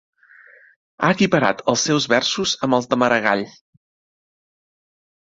[1.07, 3.49] Ha equiparat els seus versos amb els de Maragall.